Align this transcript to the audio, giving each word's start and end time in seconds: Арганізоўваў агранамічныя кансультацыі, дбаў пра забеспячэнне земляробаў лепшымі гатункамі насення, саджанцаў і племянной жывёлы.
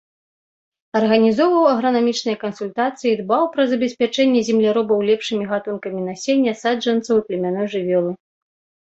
Арганізоўваў 0.99 1.67
агранамічныя 1.73 2.37
кансультацыі, 2.45 3.13
дбаў 3.21 3.43
пра 3.53 3.63
забеспячэнне 3.75 4.41
земляробаў 4.51 5.07
лепшымі 5.13 5.43
гатункамі 5.55 6.01
насення, 6.11 6.51
саджанцаў 6.67 7.15
і 7.25 7.31
племянной 7.33 7.67
жывёлы. 7.79 8.11